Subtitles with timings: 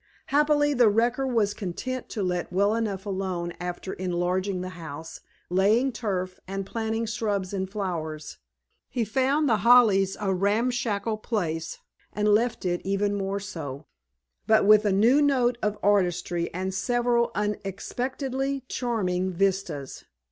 [0.33, 5.91] Happily, the wrecker was content to let well enough alone after enlarging the house, laying
[5.91, 8.39] turf, and planting shrubs and flowers.
[8.89, 11.77] He found The Hollies a ramshackle place,
[12.13, 13.85] and left it even more so,
[14.47, 20.03] but with a new note of artistry and several unexpectedly charming vistas.